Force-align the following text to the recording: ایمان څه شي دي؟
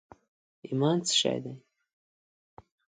ایمان 0.67 0.97
څه 1.07 1.13
شي 1.19 1.37
دي؟ 1.43 1.53